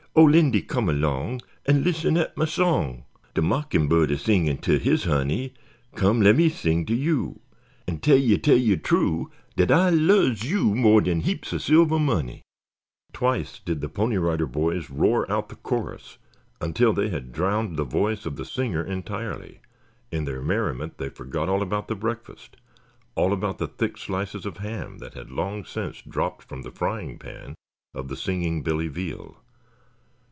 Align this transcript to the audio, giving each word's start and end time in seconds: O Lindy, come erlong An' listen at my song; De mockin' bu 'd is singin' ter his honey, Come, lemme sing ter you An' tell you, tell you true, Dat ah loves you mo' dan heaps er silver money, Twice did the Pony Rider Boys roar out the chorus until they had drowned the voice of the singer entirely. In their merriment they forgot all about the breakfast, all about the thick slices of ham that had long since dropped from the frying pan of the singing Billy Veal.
O 0.13 0.25
Lindy, 0.25 0.61
come 0.61 0.89
erlong 0.89 1.39
An' 1.65 1.85
listen 1.85 2.17
at 2.17 2.35
my 2.35 2.43
song; 2.43 3.05
De 3.33 3.41
mockin' 3.41 3.87
bu 3.87 4.05
'd 4.05 4.11
is 4.11 4.23
singin' 4.23 4.57
ter 4.57 4.77
his 4.77 5.05
honey, 5.05 5.53
Come, 5.95 6.19
lemme 6.19 6.49
sing 6.49 6.85
ter 6.85 6.93
you 6.93 7.39
An' 7.87 7.99
tell 7.99 8.17
you, 8.17 8.37
tell 8.37 8.57
you 8.57 8.75
true, 8.75 9.31
Dat 9.55 9.71
ah 9.71 9.89
loves 9.93 10.43
you 10.43 10.75
mo' 10.75 10.99
dan 10.99 11.21
heaps 11.21 11.53
er 11.53 11.59
silver 11.59 11.97
money, 11.97 12.41
Twice 13.13 13.59
did 13.59 13.79
the 13.79 13.87
Pony 13.87 14.17
Rider 14.17 14.45
Boys 14.45 14.89
roar 14.89 15.31
out 15.31 15.47
the 15.47 15.55
chorus 15.55 16.17
until 16.59 16.91
they 16.91 17.07
had 17.07 17.31
drowned 17.31 17.77
the 17.77 17.85
voice 17.85 18.25
of 18.25 18.35
the 18.35 18.43
singer 18.43 18.83
entirely. 18.83 19.61
In 20.11 20.25
their 20.25 20.41
merriment 20.41 20.97
they 20.97 21.07
forgot 21.07 21.47
all 21.47 21.61
about 21.61 21.87
the 21.87 21.95
breakfast, 21.95 22.57
all 23.15 23.31
about 23.31 23.59
the 23.59 23.67
thick 23.67 23.97
slices 23.97 24.45
of 24.45 24.57
ham 24.57 24.97
that 24.97 25.13
had 25.13 25.31
long 25.31 25.63
since 25.63 26.01
dropped 26.01 26.43
from 26.43 26.63
the 26.63 26.71
frying 26.71 27.17
pan 27.17 27.55
of 27.93 28.09
the 28.09 28.17
singing 28.17 28.61
Billy 28.61 28.89
Veal. 28.89 29.37